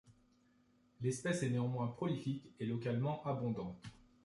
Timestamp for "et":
2.59-2.65